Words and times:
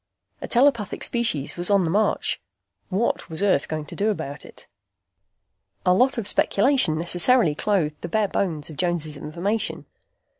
A 0.41 0.47
telepathic 0.47 1.03
species 1.03 1.55
was 1.57 1.69
on 1.69 1.83
the 1.83 1.91
march. 1.91 2.41
What 2.89 3.29
was 3.29 3.43
Earth 3.43 3.67
going 3.67 3.85
to 3.85 3.95
do 3.95 4.09
about 4.09 4.45
it? 4.45 4.65
A 5.85 5.93
lot 5.93 6.17
of 6.17 6.27
speculation 6.27 6.97
necessarily 6.97 7.53
clothed 7.53 8.01
the 8.01 8.07
bare 8.09 8.27
bones 8.27 8.71
of 8.71 8.77
Jones' 8.77 9.15
information. 9.15 9.85